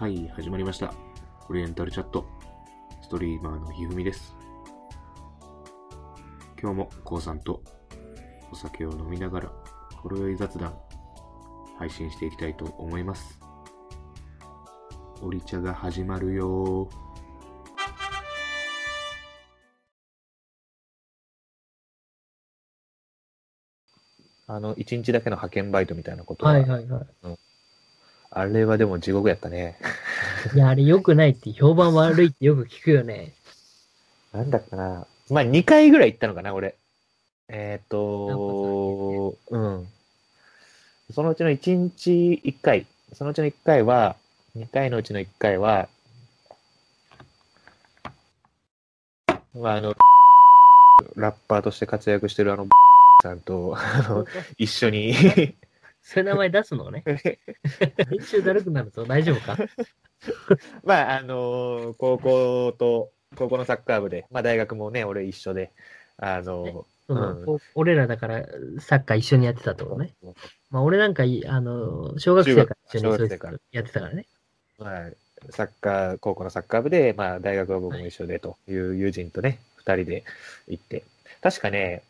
[0.00, 0.94] はい、始まりました。
[1.50, 2.24] オリエンタルチャット。
[3.02, 4.34] ストリーマーのひふみです。
[6.58, 7.62] 今日もこうさんと
[8.50, 9.52] お酒を飲みながら、
[9.96, 10.74] ほろ酔い雑談、
[11.78, 13.38] 配信していきたいと思います。
[15.20, 16.90] オリ茶が始まるよー。
[24.46, 27.49] あの、一日だけの派遣バイトみたいなことは、はいはいはい。
[28.30, 29.76] あれはでも地獄やったね。
[30.54, 33.32] いや、あれ良くないって評判悪いってよく聞くよね。
[34.32, 35.06] なんだったかな。
[35.30, 36.76] まあ、2回ぐらい行ったのかな、俺。
[37.48, 39.88] えっ、と、うん。
[41.12, 44.14] そのうちの1日1回、そのうちの1回は、
[44.56, 45.88] 2回のうちの1回は、
[49.54, 49.96] まあ、あの、
[51.16, 52.68] ラッパーとして活躍してるあの、
[53.22, 54.24] さんと、あの、
[54.56, 55.14] 一緒に、
[56.10, 57.04] そういう名前出すのね。
[57.06, 59.56] 編集だるくなると大丈夫か？
[60.82, 65.70] まあ、あの高校と、高校のサッカー部で、まあ大学もね、俺一緒で、
[66.16, 67.48] あのそのうん。
[67.48, 68.44] お俺らだから
[68.80, 70.12] サッカー一緒にやってたってことね。
[70.70, 74.26] まあ俺なんかい、あの、小学生から一緒にそういうやってたからね。
[74.78, 75.10] まあ、
[75.50, 80.24] サッカー、高校のサッカー部で、まあ大学は僕も一緒でという友人とね、二人で
[80.66, 81.04] 行って、
[81.40, 82.02] 確かね、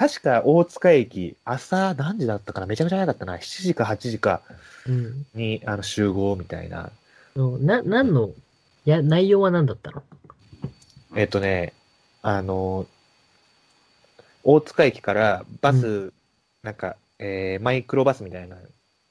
[0.00, 2.66] 確か大塚駅、朝何時だったかな？
[2.66, 3.36] めちゃめちゃ早かったな。
[3.36, 4.40] 7時か8時か
[4.86, 5.26] うん。
[5.34, 6.90] にあの集合みたいな。
[7.36, 8.30] な、何の、
[8.86, 10.02] いや、内容は何だったの？
[11.14, 11.74] えっとね、
[12.22, 12.86] あの、
[14.42, 16.12] 大塚駅からバス、う
[16.62, 18.56] なんか、えーマイクロバスみたいな、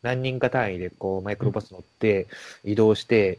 [0.01, 2.25] 何人か単位でこう、マイクロバス乗って
[2.63, 3.37] 移動して、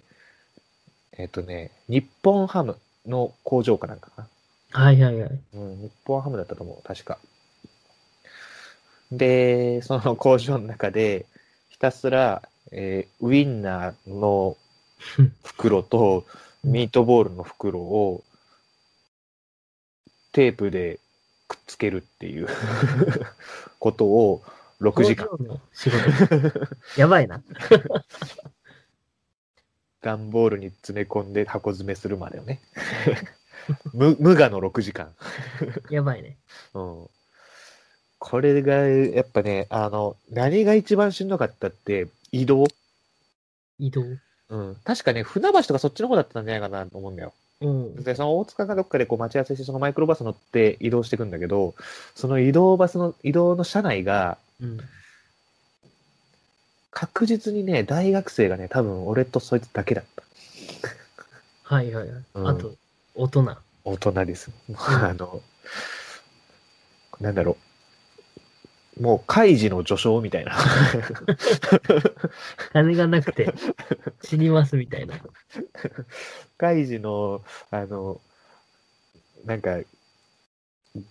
[1.18, 2.76] えっとね、日本ハム
[3.06, 4.28] の工場かなんかか
[4.70, 5.30] はいはいはい。
[5.52, 5.60] な。
[5.60, 7.18] うん、日本ハムだったと思う、確か。
[9.10, 11.26] で、その工場の中で、
[11.68, 14.56] ひたすら、えーウインナーの
[15.44, 16.26] 袋と
[16.62, 18.22] ミートボールの袋を
[20.32, 21.00] テープで
[21.48, 22.48] くっつけるっていう
[23.80, 24.42] ことを
[24.80, 25.28] 6時間。
[26.96, 27.42] やばいな。
[30.00, 32.60] 段ボールに詰め込んで箱詰めするまでよね。
[33.92, 35.14] 無無我の6時間。
[35.90, 36.38] やばいね。
[36.74, 37.08] うん。
[38.20, 42.66] これがやっぱね、あの、何が一番しんどかったって移動？
[43.78, 44.02] 移動。
[44.50, 44.76] うん。
[44.84, 47.32] 確かね、船橋とかそっちの方だったんじゃないかなと思うんだよ。
[47.62, 48.04] うん。
[48.04, 51.74] で、その大塚かどっかでこう待ち合わせして、そのマイクロバス乗って移動していくんだけど、
[52.14, 54.78] その移動バスの、移動の車内が、うん。
[56.90, 60.22] 確実にね、大学生がね、多分俺とそいつだけだった。
[61.62, 62.22] はいはいはい。
[62.34, 62.74] うんあと、
[63.14, 63.56] 大人。
[63.84, 64.50] 大人です。
[64.76, 65.40] あの、
[67.18, 67.69] なんだろう。
[69.00, 70.52] もう、開示の序章みたいな。
[72.72, 73.52] 金がなくて
[74.22, 75.14] 死にますみたいな。
[76.58, 78.20] 開示の、あの、
[79.46, 79.86] なんか、ギ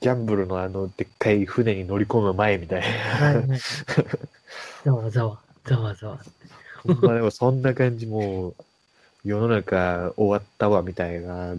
[0.01, 2.87] ャンブルのあの、でっかい船に乗り込む前みたいな。
[2.87, 3.59] はいはい。
[4.85, 6.19] ざわざわ、ざわざわ。
[6.83, 8.55] ほんまでもそんな感じ、もう、
[9.23, 11.55] 世の中終わったわみたいな、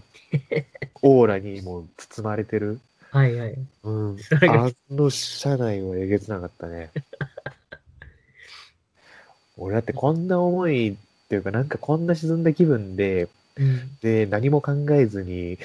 [1.02, 2.78] オーラにもう包まれてる。
[3.10, 3.58] はいはい。
[3.84, 4.16] うん。
[4.40, 6.90] あの車内はえげつなかったね。
[9.56, 10.94] 俺だってこんな思いっ
[11.28, 13.96] ていうか、なんかこんな沈んだ気分で、うん。
[14.00, 15.58] で、何も考えずに、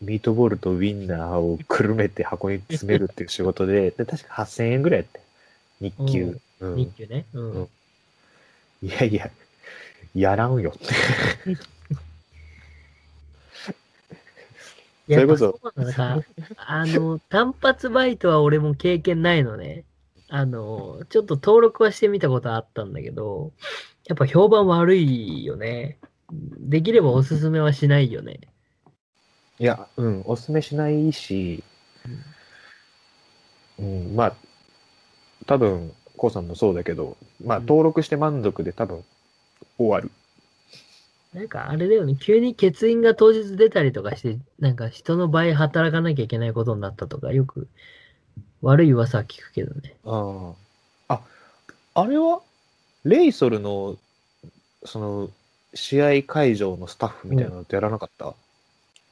[0.00, 5.20] ミートボールとウインナーをくるめて箱に詰めるっていう仕事で、 で確か8000円ぐらいやって。
[5.80, 6.38] 日給。
[6.60, 6.76] うん。
[6.76, 7.24] 日給ね。
[7.32, 7.52] うん。
[7.52, 7.68] うん
[8.82, 9.30] いやいや、
[10.14, 10.86] やらんよって。
[11.52, 11.56] い
[15.12, 16.26] やそれこそやっぱそうなのか、
[16.56, 19.84] あの、単発バイトは俺も経験ないのね。
[20.28, 23.52] あの、ちょっと登録はしてみたことあったんだけど、
[24.06, 25.98] やっぱ評判悪いよね。
[26.32, 28.40] できればおすすめはしないよね。
[29.58, 31.64] いや、うん、おすすめしないし、
[33.78, 34.34] うん、まあ、
[35.46, 39.04] 多分、コウさんもそうだけど、まあ、うん登録して満足で多分、
[39.76, 40.10] 終わる。
[41.32, 47.68] なんかあれだよね、急に欠員が当日出たりとかして、なんか人の倍働かなきゃいけないことになったとか、よく
[48.62, 49.94] 悪い噂は聞くけどね。
[50.04, 50.54] あ
[51.08, 51.14] あ。
[51.14, 51.20] あ、
[51.94, 52.40] あれは、
[53.04, 53.96] レイソルの、
[54.84, 55.30] その、
[55.72, 58.34] 試合会場のスタッフみたいなのってやらなかった、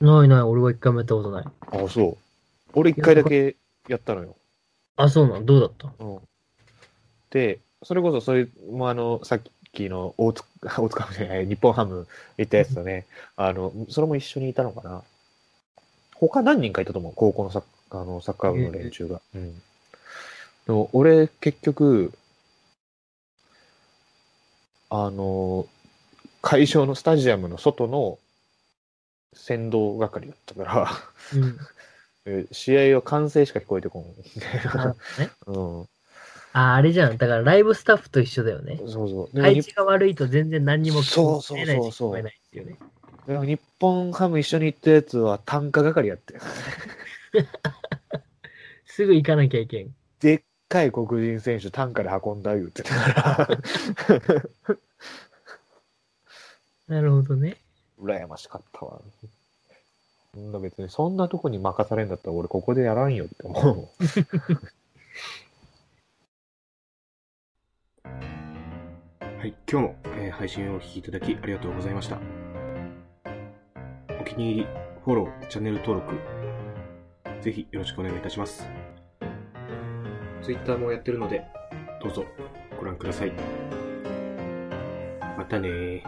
[0.00, 1.44] ないない、俺は一回もやったことない。
[1.44, 2.16] ああ、そう。
[2.74, 3.54] 俺一回だけ
[3.88, 4.34] やったのよ。
[4.96, 5.92] あ、そうなのどうだった？
[6.04, 6.18] うん。
[7.30, 10.48] で、それこそ、それもあの、さっきの大塚、
[10.82, 12.06] 大塚じゃない、日本ハム
[12.36, 13.06] 行ったやつとね、
[13.36, 15.02] あの、それも一緒にいたのかな。
[16.14, 19.20] 他何人かいたと思う、高校のサッあのサッカー部の連中が。
[19.34, 19.54] うん。
[20.66, 22.12] でも、俺、結局、
[24.90, 25.66] あの、
[26.42, 28.18] 会場のスタジアムの外の
[29.34, 30.90] 先導係だったから、
[31.34, 31.58] うん。
[32.26, 34.04] え試合は歓声しか聞こえてこん。
[35.46, 35.88] うん。
[36.58, 37.16] あ、あれじゃん。
[37.16, 38.78] だからライブスタッフと一緒だよね。
[38.78, 39.36] そうそう。
[39.36, 42.76] でも日配置が悪いと全然何にもそうそうそうそうですよね。
[43.28, 46.34] でも日本ハム一緒に行ったやつは単価係やって。
[48.86, 49.94] すぐ行かなきゃいけん。
[50.18, 53.48] でっかい黒人選手単価で運んだ言ってたか
[54.66, 54.78] ら。
[56.88, 57.58] なるほどね。
[58.00, 59.00] 羨ましかったわ。
[60.34, 63.88] そんな別に、そんなとこに任されんだったら俺ここでやらんよって思う
[69.38, 72.18] はい、今日も、えー配信をお聴きいただきありがとうございました。
[74.20, 74.66] お気に入り、
[75.04, 76.16] フォロー、チャンネル登録、
[77.40, 78.68] ぜひよろしくお願いいたします。
[80.42, 81.44] Twitter もやってるので、
[82.02, 82.24] どうぞ
[82.80, 83.32] ご覧ください。
[85.36, 86.02] またね。